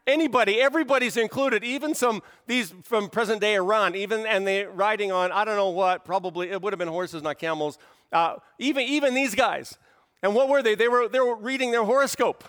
[0.07, 5.31] Anybody, everybody's included, even some these from present day Iran, even and they riding on
[5.31, 7.77] I don't know what, probably it would have been horses, not camels.
[8.11, 9.77] Uh, even even these guys,
[10.23, 10.73] and what were they?
[10.73, 12.43] They were they were reading their horoscope,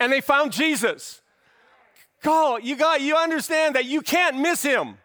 [0.00, 1.20] and they found Jesus.
[2.22, 4.96] Call you got you understand that you can't miss him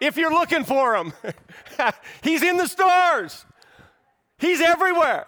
[0.00, 1.12] if you're looking for him.
[2.22, 3.44] He's in the stars.
[4.38, 5.26] He's everywhere.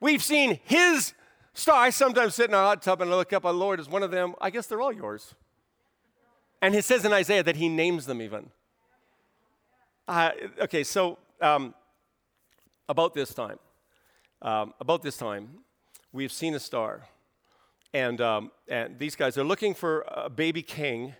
[0.00, 1.12] We've seen his
[1.58, 1.76] star.
[1.76, 4.02] I sometimes sit in a hot tub and I look up, oh Lord, is one
[4.02, 4.34] of them.
[4.40, 5.34] I guess they're all yours.
[6.60, 8.50] And he says in Isaiah that he names them even.
[10.06, 11.74] Uh, okay, so um,
[12.88, 13.58] about this time,
[14.42, 15.48] um, about this time,
[16.12, 17.06] we've seen a star.
[17.92, 21.14] And, um, and these guys are looking for a baby king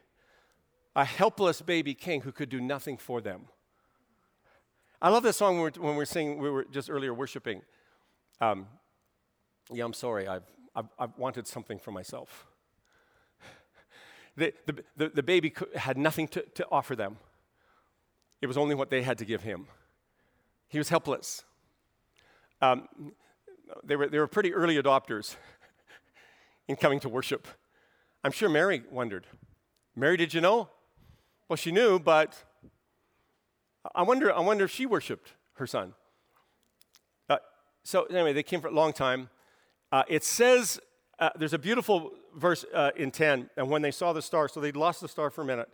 [0.98, 3.42] a helpless baby king who could do nothing for them.
[5.00, 7.62] I love this song when we're, when we're singing, we were just earlier worshiping.
[8.40, 8.66] Um,
[9.72, 10.42] yeah, I'm sorry, I've,
[10.74, 12.46] I've, I've, wanted something for myself.
[14.36, 17.16] The, the, the, the baby had nothing to, to offer them,
[18.40, 19.66] it was only what they had to give him.
[20.68, 21.42] He was helpless.
[22.62, 22.88] Um,
[23.82, 25.34] they, were, they were pretty early adopters
[26.68, 27.48] in coming to worship.
[28.22, 29.26] I'm sure Mary wondered.
[29.96, 30.68] Mary, did you know?
[31.48, 32.44] Well, she knew, but
[33.94, 35.94] I wonder, I wonder if she worshiped her son.
[37.28, 37.38] Uh,
[37.82, 39.30] so, anyway, they came for a long time.
[39.90, 40.80] Uh, it says,
[41.18, 44.60] uh, there's a beautiful verse uh, in 10, and when they saw the star, so
[44.60, 45.68] they'd lost the star for a minute.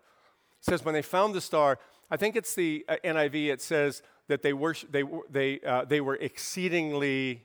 [0.61, 1.79] It says, when they found the star,
[2.11, 6.01] I think it's the uh, NIV, it says that they, worship, they, they, uh, they
[6.01, 7.45] were exceedingly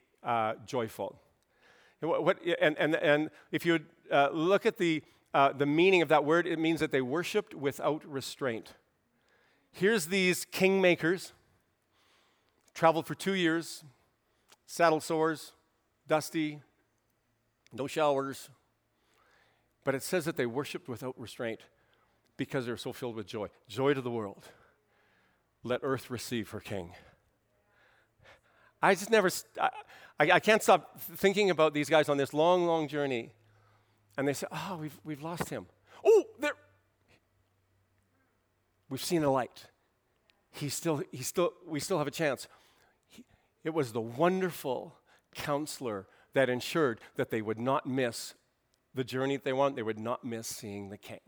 [0.65, 1.19] joyful.
[2.01, 3.79] What, and, and, and if you
[4.31, 5.01] look at the
[5.33, 8.73] uh, the meaning of that word, it means that they worshiped without restraint.
[9.71, 11.33] Here's these kingmakers,
[12.73, 13.83] traveled for two years,
[14.65, 15.53] saddle sores,
[16.09, 16.59] dusty,
[17.71, 18.49] no showers.
[19.85, 21.61] But it says that they worshiped without restraint
[22.35, 23.47] because they were so filled with joy.
[23.67, 24.43] Joy to the world.
[25.63, 26.91] Let earth receive her king.
[28.81, 29.69] I just never, I,
[30.19, 33.33] I can't stop thinking about these guys on this long, long journey
[34.17, 35.65] and they say, Oh, we've, we've lost him.
[36.03, 36.53] Oh, there.
[38.89, 39.65] We've seen a light.
[40.51, 42.47] He's still, he's still, we still have a chance.
[43.07, 43.23] He,
[43.63, 44.95] it was the wonderful
[45.35, 48.33] counselor that ensured that they would not miss
[48.93, 51.19] the journey that they want, they would not miss seeing the king.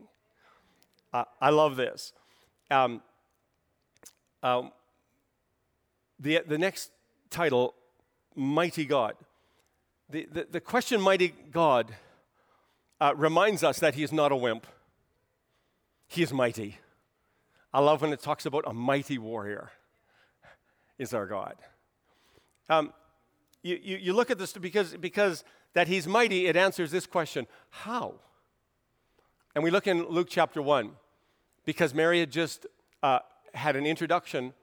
[1.12, 2.12] Uh, I love this.
[2.70, 3.02] Um,
[4.42, 4.72] um,
[6.18, 6.90] the, the next
[7.30, 7.74] title,
[8.34, 9.14] Mighty God.
[10.10, 11.94] The, the, the question, Mighty God,
[13.00, 14.66] uh, reminds us that he is not a wimp.
[16.06, 16.78] He is mighty.
[17.72, 19.72] I love when it talks about a mighty warrior
[20.98, 21.56] is our God.
[22.68, 22.92] Um,
[23.62, 25.44] you, you, you, look at this because, because
[25.74, 28.14] that he's mighty, it answers this question how?
[29.54, 30.90] And we look in Luke chapter 1
[31.64, 32.66] because Mary had just
[33.02, 33.20] uh,
[33.54, 34.54] had an introduction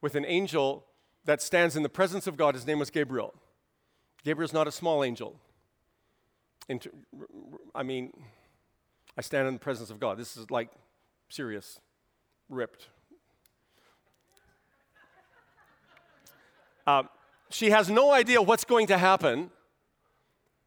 [0.00, 0.84] with an angel
[1.24, 2.54] that stands in the presence of God.
[2.54, 3.34] His name was Gabriel.
[4.22, 5.40] Gabriel's not a small angel.
[6.68, 6.90] Inter-
[7.74, 8.12] I mean,
[9.16, 10.18] I stand in the presence of God.
[10.18, 10.70] This is like
[11.28, 11.80] serious,
[12.48, 12.88] ripped.
[16.86, 17.04] Uh,
[17.54, 19.50] she has no idea what's going to happen.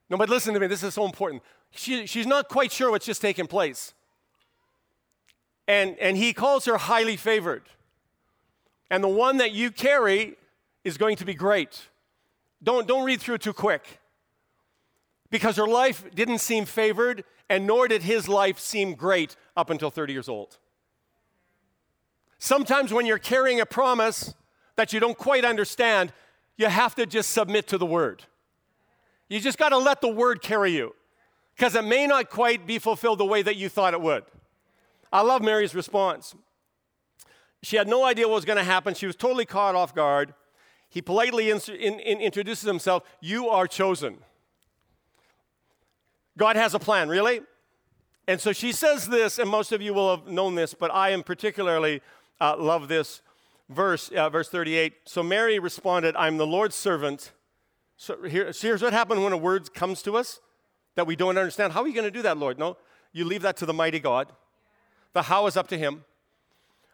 [0.10, 1.44] No, but listen to me, this is so important.
[1.72, 3.94] She, she's not quite sure what's just taken place.
[5.68, 7.64] and, and he calls her highly favored.
[8.90, 10.38] And the one that you carry
[10.86, 11.90] is going to be great.
[12.64, 14.00] Don't, don't read through too quick.
[15.30, 19.92] Because her life didn't seem favored, and nor did his life seem great up until
[19.92, 20.58] 30 years old.
[22.40, 24.34] Sometimes when you're carrying a promise
[24.78, 26.14] that you don't quite understand,
[26.58, 28.24] you have to just submit to the word.
[29.30, 30.96] You just got to let the word carry you
[31.56, 34.24] because it may not quite be fulfilled the way that you thought it would.
[35.12, 36.36] I love Mary's response.
[37.64, 38.94] She had no idea what was going to happen.
[38.94, 40.34] She was totally caught off guard.
[40.90, 44.20] He politely in, in, in introduces himself You are chosen.
[46.38, 47.42] God has a plan, really?
[48.28, 51.10] And so she says this, and most of you will have known this, but I
[51.10, 52.02] am particularly
[52.40, 53.22] uh, love this
[53.70, 54.94] verse, uh, verse 38.
[55.06, 57.32] So Mary responded, I'm the Lord's servant.
[57.96, 60.40] So here, here's what happens when a word comes to us
[60.96, 61.74] that we don't understand.
[61.74, 62.60] How are you going to do that, Lord?
[62.60, 62.78] No,
[63.12, 64.32] you leave that to the mighty God.
[65.14, 66.06] The how is up to him.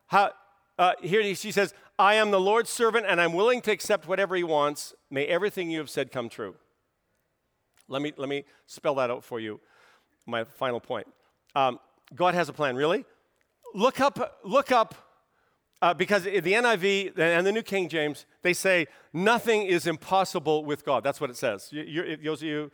[0.07, 0.31] How,
[0.77, 4.35] uh, here she says, I am the Lord's servant and I'm willing to accept whatever
[4.35, 4.93] he wants.
[5.09, 6.55] May everything you have said come true.
[7.87, 9.59] Let me, let me spell that out for you,
[10.25, 11.07] my final point.
[11.55, 11.79] Um,
[12.15, 13.05] God has a plan, really?
[13.75, 14.95] Look up, look up
[15.83, 20.85] uh, because the NIV and the New King James, they say nothing is impossible with
[20.85, 21.03] God.
[21.03, 21.67] That's what it says.
[21.73, 22.71] You, you, those of you,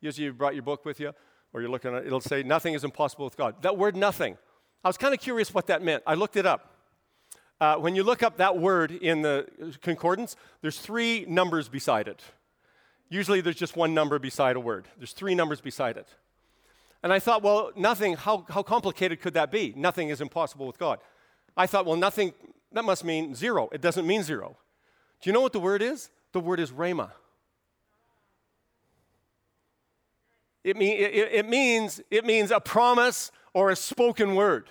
[0.00, 1.12] those of you brought your book with you,
[1.52, 3.60] or you're looking at it, it'll say nothing is impossible with God.
[3.62, 4.38] That word nothing,
[4.84, 6.04] I was kind of curious what that meant.
[6.06, 6.76] I looked it up.
[7.60, 12.22] Uh, when you look up that word in the concordance, there's three numbers beside it.
[13.10, 16.06] Usually there's just one number beside a word, there's three numbers beside it.
[17.02, 19.74] And I thought, well, nothing, how, how complicated could that be?
[19.76, 21.00] Nothing is impossible with God.
[21.58, 22.32] I thought, well, nothing,
[22.72, 23.68] that must mean zero.
[23.72, 24.56] It doesn't mean zero.
[25.20, 26.08] Do you know what the word is?
[26.32, 27.10] The word is rhema.
[30.62, 34.70] It, mean, it, it, means, it means a promise or a spoken word.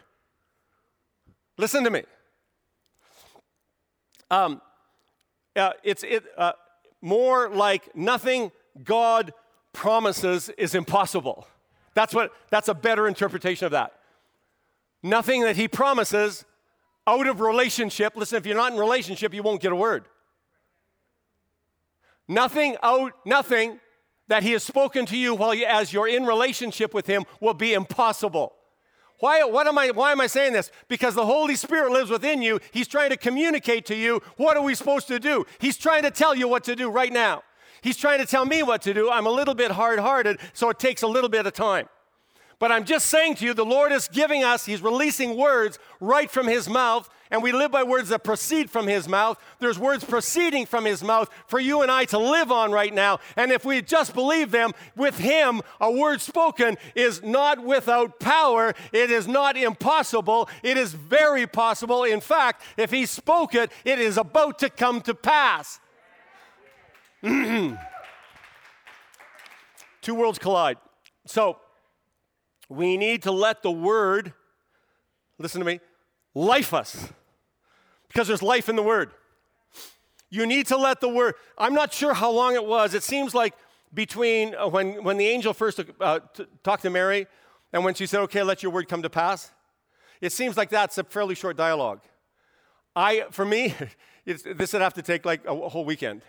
[1.57, 2.03] Listen to me.
[4.31, 4.61] Um,
[5.55, 6.53] uh, it's it, uh,
[7.01, 8.51] more like nothing
[8.83, 9.33] God
[9.73, 11.47] promises is impossible.
[11.95, 13.93] That's, what, that's a better interpretation of that.
[15.03, 16.45] Nothing that He promises
[17.07, 18.15] out of relationship.
[18.15, 20.05] Listen, if you're not in relationship, you won't get a word.
[22.27, 23.79] Nothing out, nothing
[24.27, 27.53] that he has spoken to you while you, as you're in relationship with him will
[27.53, 28.53] be impossible.
[29.19, 30.69] Why, what am I, why am I saying this?
[30.89, 32.59] Because the Holy Spirit lives within you.
[32.71, 35.45] He's trying to communicate to you what are we supposed to do.
[35.59, 37.43] He's trying to tell you what to do right now.
[37.81, 39.09] He's trying to tell me what to do.
[39.09, 41.87] I'm a little bit hard hearted, so it takes a little bit of time.
[42.59, 46.29] But I'm just saying to you, the Lord is giving us, He's releasing words right
[46.29, 49.39] from His mouth, and we live by words that proceed from His mouth.
[49.59, 53.19] There's words proceeding from His mouth for you and I to live on right now.
[53.35, 58.73] And if we just believe them, with Him, a word spoken is not without power.
[58.91, 60.49] It is not impossible.
[60.63, 62.05] It is very possible.
[62.05, 65.79] In fact, if He spoke it, it is about to come to pass.
[67.21, 67.75] Two
[70.15, 70.77] worlds collide.
[71.25, 71.57] So,
[72.69, 74.33] we need to let the word,
[75.37, 75.79] listen to me,
[76.33, 77.09] life us.
[78.07, 79.11] Because there's life in the word.
[80.29, 82.93] You need to let the word, I'm not sure how long it was.
[82.93, 83.53] It seems like
[83.93, 87.27] between uh, when, when the angel first uh, t- talked to Mary
[87.71, 89.51] and when she said, okay, let your word come to pass,
[90.19, 92.01] it seems like that's a fairly short dialogue.
[92.95, 93.73] I, for me,
[94.25, 96.21] this would have to take like a, a whole weekend.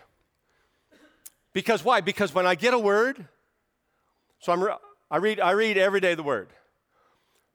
[1.51, 1.99] Because why?
[1.99, 3.27] Because when I get a word,
[4.39, 4.61] so I'm,
[5.11, 6.49] I read, I read every day the Word.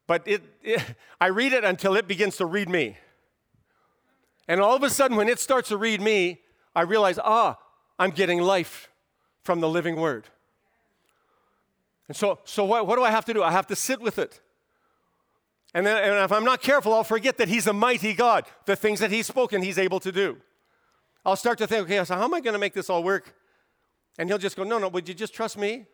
[0.07, 0.83] But it, it,
[1.21, 2.97] I read it until it begins to read me.
[4.49, 6.41] And all of a sudden, when it starts to read me,
[6.75, 7.59] I realize, ah,
[7.99, 8.91] I'm getting life
[9.43, 10.27] from the living Word.
[12.09, 13.43] And so, so what, what do I have to do?
[13.43, 14.41] I have to sit with it.
[15.73, 18.45] And, then, and if I'm not careful, I'll forget that He's a mighty God.
[18.67, 20.37] The things that He's spoken, He's able to do.
[21.25, 23.35] I'll start to think, okay, so how am I going to make this all work?
[24.19, 25.87] And He'll just go, no, no, would you just trust me?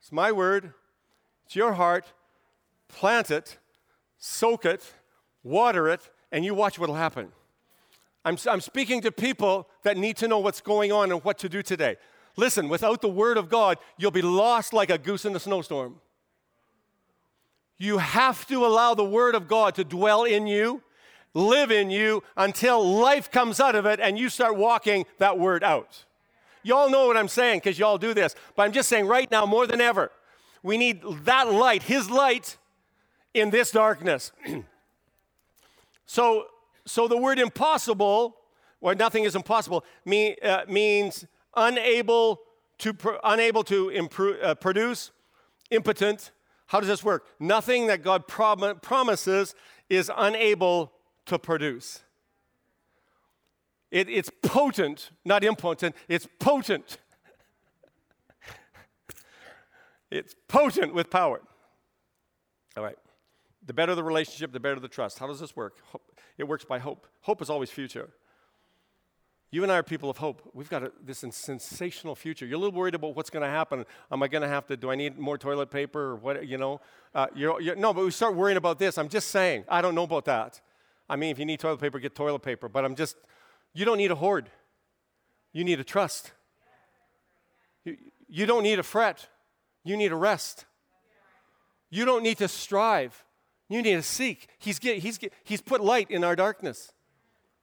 [0.00, 0.74] It's my word.
[1.46, 2.12] It's your heart.
[2.88, 3.58] Plant it,
[4.18, 4.92] soak it,
[5.42, 7.32] water it, and you watch what will happen.
[8.24, 11.48] I'm, I'm speaking to people that need to know what's going on and what to
[11.48, 11.96] do today.
[12.36, 16.00] Listen, without the Word of God, you'll be lost like a goose in a snowstorm.
[17.76, 20.82] You have to allow the Word of God to dwell in you,
[21.34, 25.62] live in you, until life comes out of it and you start walking that Word
[25.62, 26.04] out.
[26.62, 29.44] Y'all know what I'm saying because y'all do this, but I'm just saying right now,
[29.44, 30.10] more than ever,
[30.64, 32.56] we need that light, His light,
[33.34, 34.32] in this darkness.
[36.06, 36.46] so,
[36.86, 38.36] so the word impossible,
[38.80, 42.40] or nothing is impossible, mean, uh, means unable
[42.78, 45.10] to, unable to improve, uh, produce,
[45.70, 46.32] impotent.
[46.66, 47.26] How does this work?
[47.38, 49.54] Nothing that God prom- promises
[49.90, 50.92] is unable
[51.26, 52.00] to produce.
[53.90, 56.96] It, it's potent, not impotent, it's potent.
[60.14, 61.40] It's potent with power.
[62.76, 62.96] All right.
[63.66, 65.18] The better the relationship, the better the trust.
[65.18, 65.78] How does this work?
[66.36, 67.06] It works by hope.
[67.22, 68.10] Hope is always future.
[69.50, 70.50] You and I are people of hope.
[70.52, 72.44] We've got a, this sensational future.
[72.44, 73.84] You're a little worried about what's going to happen.
[74.10, 76.58] Am I going to have to, do I need more toilet paper or what, you
[76.58, 76.80] know?
[77.14, 78.98] Uh, you're, you're, no, but we start worrying about this.
[78.98, 80.60] I'm just saying, I don't know about that.
[81.08, 82.68] I mean, if you need toilet paper, get toilet paper.
[82.68, 83.16] But I'm just,
[83.72, 84.50] you don't need a hoard.
[85.52, 86.32] You need a trust.
[87.84, 87.96] You,
[88.28, 89.28] you don't need a fret.
[89.84, 90.64] You need a rest.
[91.90, 93.24] You don't need to strive.
[93.68, 94.48] You need to seek.
[94.58, 96.92] He's, get, he's, get, he's put light in our darkness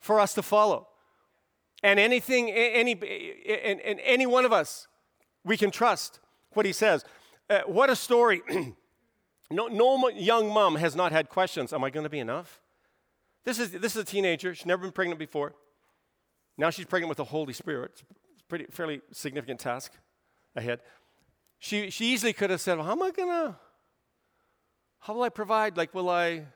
[0.00, 0.88] for us to follow.
[1.82, 4.86] And anything, any, and, and any one of us,
[5.44, 6.20] we can trust
[6.52, 7.04] what he says.
[7.50, 8.42] Uh, what a story.
[9.50, 11.72] no, no young mom has not had questions.
[11.72, 12.60] Am I going to be enough?
[13.44, 14.54] This is, this is a teenager.
[14.54, 15.54] She's never been pregnant before.
[16.56, 18.02] Now she's pregnant with the Holy Spirit.
[18.34, 19.92] It's a pretty, fairly significant task
[20.54, 20.80] ahead.
[21.62, 23.56] She, she easily could have said, well, how am I going to,
[24.98, 25.76] how will I provide?
[25.76, 26.46] Like, will I,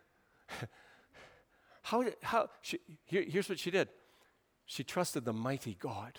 [1.82, 3.88] how, how, she, here, here's what she did.
[4.64, 6.18] She trusted the mighty God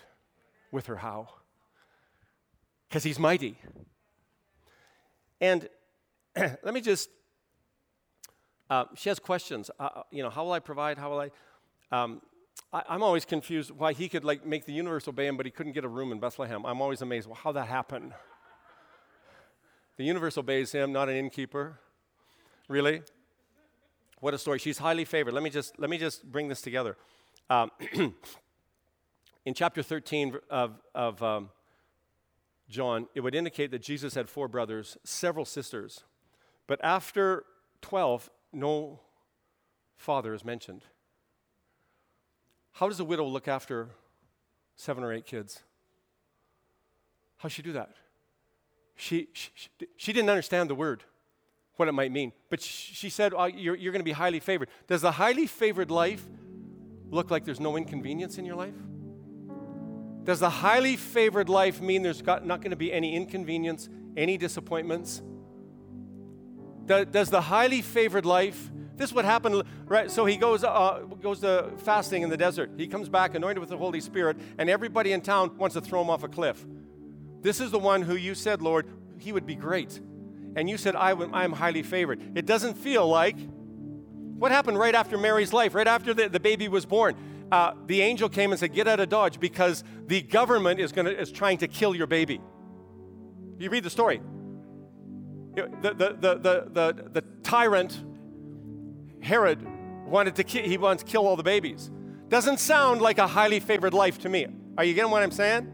[0.72, 1.28] with her how.
[2.88, 3.58] Because he's mighty.
[5.38, 5.68] And
[6.36, 7.10] let me just,
[8.70, 9.70] uh, she has questions.
[9.78, 10.96] Uh, uh, you know, how will I provide?
[10.96, 11.30] How will I?
[11.92, 12.22] Um,
[12.72, 15.52] I, am always confused why he could like make the universe obey him, but he
[15.52, 16.64] couldn't get a room in Bethlehem.
[16.64, 17.26] I'm always amazed.
[17.26, 18.14] Well, how that happened?
[19.98, 21.80] The universe obeys him, not an innkeeper.
[22.68, 23.02] Really?
[24.20, 24.60] What a story.
[24.60, 25.34] She's highly favored.
[25.34, 26.96] Let me just let me just bring this together.
[27.50, 27.70] Um,
[29.44, 31.50] in chapter 13 of, of um,
[32.68, 36.04] John, it would indicate that Jesus had four brothers, several sisters.
[36.68, 37.44] But after
[37.82, 39.00] 12, no
[39.96, 40.82] father is mentioned.
[42.72, 43.88] How does a widow look after
[44.76, 45.64] seven or eight kids?
[47.38, 47.90] How does she do that?
[49.00, 49.48] She, she,
[49.96, 51.04] she didn't understand the word,
[51.76, 52.32] what it might mean.
[52.50, 54.68] But she said, oh, You're, you're going to be highly favored.
[54.88, 56.26] Does the highly favored life
[57.08, 58.74] look like there's no inconvenience in your life?
[60.24, 64.36] Does the highly favored life mean there's got, not going to be any inconvenience, any
[64.36, 65.22] disappointments?
[66.86, 70.10] Does the highly favored life, this would happen, right?
[70.10, 72.72] So he goes, uh, goes to fasting in the desert.
[72.76, 76.02] He comes back anointed with the Holy Spirit, and everybody in town wants to throw
[76.02, 76.66] him off a cliff.
[77.40, 78.86] This is the one who you said, Lord,
[79.18, 80.00] he would be great.
[80.56, 82.36] And you said, I am highly favored.
[82.36, 83.36] It doesn't feel like
[84.38, 87.16] what happened right after Mary's life, right after the, the baby was born?
[87.50, 91.10] Uh, the angel came and said, Get out of Dodge because the government is, gonna,
[91.10, 92.40] is trying to kill your baby.
[93.58, 94.20] You read the story.
[95.54, 98.04] The, the, the, the, the, the tyrant,
[99.20, 99.66] Herod,
[100.06, 101.90] wanted to ki- he wants to kill all the babies.
[102.28, 104.46] Doesn't sound like a highly favored life to me.
[104.76, 105.72] Are you getting what I'm saying?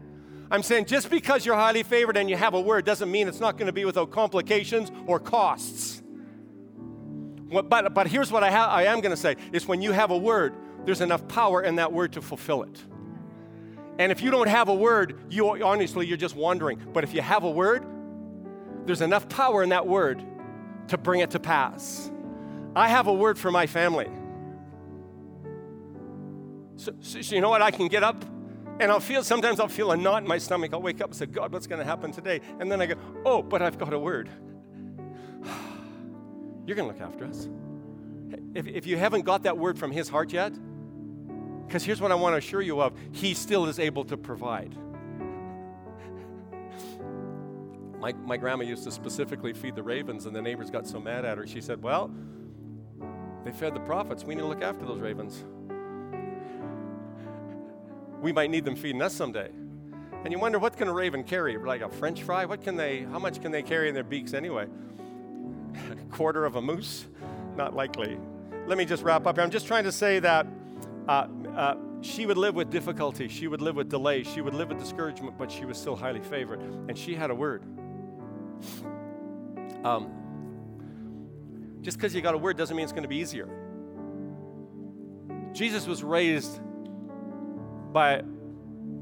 [0.51, 3.39] I'm saying just because you're highly favored and you have a word doesn't mean it's
[3.39, 6.03] not going to be without complications or costs.
[7.49, 10.11] But, but here's what I, ha- I am going to say is when you have
[10.11, 10.53] a word,
[10.85, 12.83] there's enough power in that word to fulfill it.
[13.97, 16.81] And if you don't have a word, you honestly, you're just wondering.
[16.93, 17.85] But if you have a word,
[18.85, 20.23] there's enough power in that word
[20.89, 22.11] to bring it to pass.
[22.75, 24.09] I have a word for my family.
[26.75, 27.61] So, so, so you know what?
[27.61, 28.25] I can get up
[28.79, 30.73] and I'll feel, sometimes I'll feel a knot in my stomach.
[30.73, 32.41] I'll wake up and say, God, what's going to happen today?
[32.59, 32.95] And then I go,
[33.25, 34.29] oh, but I've got a word.
[36.65, 37.47] You're going to look after us.
[38.53, 40.53] If, if you haven't got that word from His heart yet,
[41.65, 44.75] because here's what I want to assure you of He still is able to provide.
[47.99, 51.25] My, my grandma used to specifically feed the ravens, and the neighbors got so mad
[51.25, 51.47] at her.
[51.47, 52.11] She said, Well,
[53.43, 54.23] they fed the prophets.
[54.23, 55.43] We need to look after those ravens.
[58.25, 59.51] We might need them feeding us someday.
[60.23, 61.59] And you wonder what can a raven carry?
[61.59, 62.45] Like a french fry?
[62.45, 64.65] What can they, how much can they carry in their beaks anyway?
[65.75, 67.05] a quarter of a moose?
[67.55, 68.17] Not likely.
[68.65, 69.43] Let me just wrap up here.
[69.43, 70.47] I'm just trying to say that
[71.07, 74.69] uh, uh, she would live with difficulty, she would live with delay, she would live
[74.69, 76.61] with discouragement, but she was still highly favored.
[76.89, 77.61] And she had a word.
[79.83, 80.09] Um,
[81.83, 83.47] just because you got a word doesn't mean it's going to be easier.
[85.53, 86.59] Jesus was raised
[87.95, 88.21] by,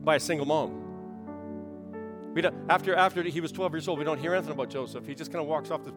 [0.03, 2.31] by a single mom.
[2.35, 5.07] We don't, after, after he was 12 years old, we don't hear anything about Joseph.
[5.07, 5.93] He just kind of walks off the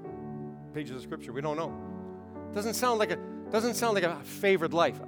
[0.73, 1.31] pages of Scripture.
[1.31, 1.75] We don't know.
[2.55, 3.19] Doesn't sound like a
[3.53, 4.99] doesn't sound like a favored life.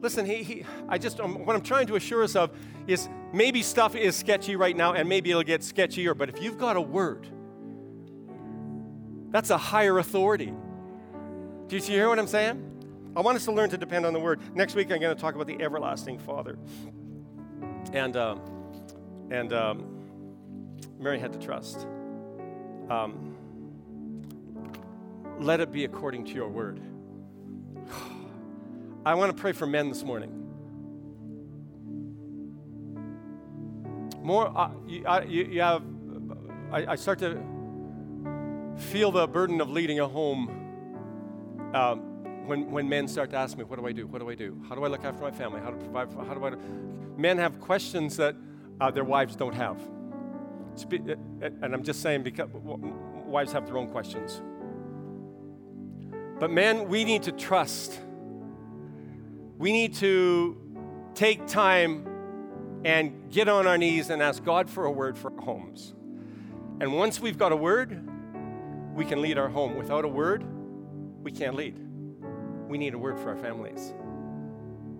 [0.00, 2.56] Listen, he, he I just um, what I'm trying to assure us of
[2.86, 6.16] is maybe stuff is sketchy right now, and maybe it'll get sketchier.
[6.16, 7.26] But if you've got a word,
[9.30, 10.54] that's a higher authority.
[11.66, 12.70] Do you hear what I'm saying?
[13.16, 14.40] I want us to learn to depend on the Word.
[14.54, 16.56] Next week, I'm going to talk about the everlasting Father.
[17.92, 18.36] And, uh,
[19.30, 20.00] and um,
[20.98, 21.88] Mary had to trust.
[22.88, 23.36] Um,
[25.40, 26.80] let it be according to your word.
[29.06, 30.36] I want to pray for men this morning.
[34.22, 35.82] More, uh, you, I, you, you, have,
[36.70, 37.42] I, I, start to
[38.76, 42.09] feel the burden of leading a home um,
[42.46, 44.06] when, when men start to ask me, What do I do?
[44.06, 44.60] What do I do?
[44.68, 45.60] How do I look after my family?
[45.60, 46.12] How to provide?
[46.12, 46.52] For, how do I?
[47.16, 48.34] Men have questions that
[48.80, 49.78] uh, their wives don't have.
[49.78, 51.16] Uh, uh,
[51.62, 54.40] and I'm just saying because wives have their own questions.
[56.38, 58.00] But men, we need to trust.
[59.58, 60.56] We need to
[61.14, 62.06] take time
[62.84, 65.92] and get on our knees and ask God for a word for our homes.
[66.80, 68.08] And once we've got a word,
[68.94, 69.76] we can lead our home.
[69.76, 70.44] Without a word,
[71.22, 71.89] we can't lead.
[72.70, 73.92] We need a word for our families.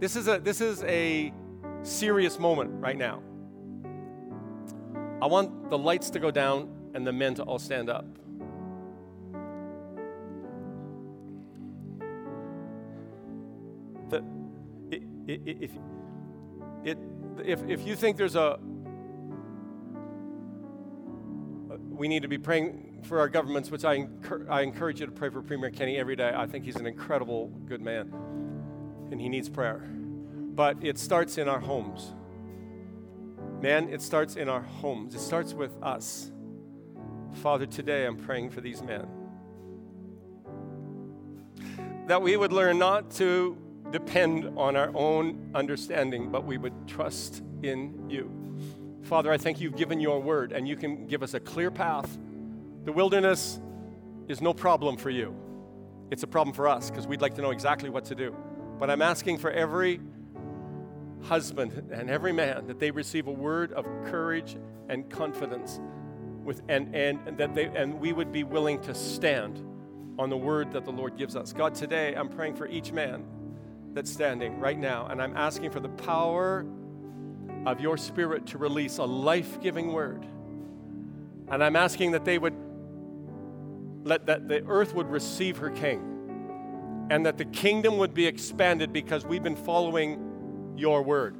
[0.00, 1.32] This is a, this is a
[1.84, 3.22] serious moment right now.
[5.22, 8.06] I want the lights to go down and the men to all stand up.
[14.08, 14.24] The,
[15.28, 16.98] if,
[17.44, 18.58] if, if you think there's a,
[21.88, 24.08] we need to be praying for our governments, which I,
[24.48, 26.32] I encourage you to pray for Premier Kenney every day.
[26.34, 28.12] I think he's an incredible good man,
[29.10, 29.78] and he needs prayer.
[29.78, 32.12] But it starts in our homes.
[33.60, 36.30] Man, it starts in our homes, it starts with us.
[37.34, 39.06] Father, today I'm praying for these men.
[42.06, 43.56] That we would learn not to
[43.90, 48.30] depend on our own understanding, but we would trust in you.
[49.02, 52.18] Father, I think you've given your word and you can give us a clear path.
[52.84, 53.60] The wilderness
[54.28, 55.34] is no problem for you,
[56.10, 58.34] it's a problem for us because we'd like to know exactly what to do.
[58.78, 60.00] But I'm asking for every
[61.22, 64.56] husband and every man that they receive a word of courage
[64.88, 65.78] and confidence
[66.42, 69.62] with and, and, and that they and we would be willing to stand
[70.18, 71.52] on the word that the Lord gives us.
[71.52, 73.24] God, today I'm praying for each man
[73.92, 76.64] that's standing right now, and I'm asking for the power
[77.66, 80.24] of your spirit to release a life-giving word.
[81.48, 82.54] And I'm asking that they would
[84.04, 88.92] let that the earth would receive her king and that the kingdom would be expanded
[88.92, 91.36] because we've been following your word.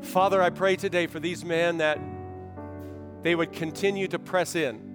[0.00, 1.98] Father, I pray today for these men that
[3.22, 4.90] they would continue to press in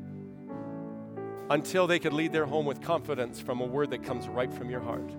[1.49, 4.69] until they could lead their home with confidence from a word that comes right from
[4.69, 5.11] your heart.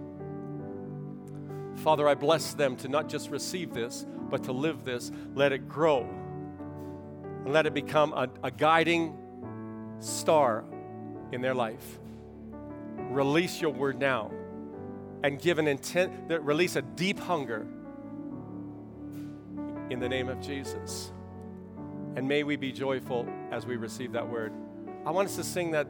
[1.76, 5.10] Father, I bless them to not just receive this, but to live this.
[5.34, 6.00] Let it grow
[7.44, 9.16] and let it become a, a guiding
[10.00, 10.64] star
[11.32, 11.98] in their life.
[13.10, 14.30] Release your word now
[15.22, 17.66] and give an intent that release a deep hunger
[19.90, 21.12] in the name of Jesus.
[22.16, 24.52] And may we be joyful as we receive that word.
[25.06, 25.86] I want us to sing that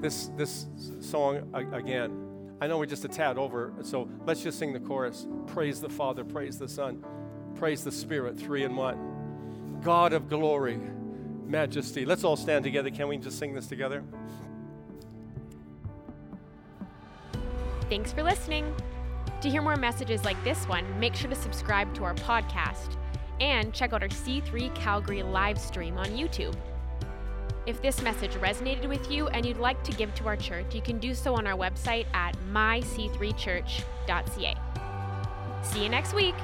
[0.00, 0.66] this this
[1.00, 2.26] song again.
[2.60, 5.26] I know we're just a tad over, so let's just sing the chorus.
[5.46, 7.04] Praise the Father, praise the Son,
[7.54, 9.80] praise the Spirit, three in one.
[9.82, 10.78] God of glory,
[11.50, 12.04] majesty.
[12.04, 12.90] Let's all stand together.
[12.90, 14.02] Can we just sing this together?
[17.88, 18.74] Thanks for listening.
[19.42, 22.96] To hear more messages like this one, make sure to subscribe to our podcast
[23.40, 26.54] and check out our C3 Calgary live stream on YouTube.
[27.66, 30.80] If this message resonated with you and you'd like to give to our church, you
[30.80, 34.56] can do so on our website at myc3church.ca.
[35.62, 36.34] See you next week.